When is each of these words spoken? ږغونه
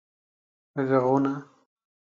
ږغونه 0.87 1.33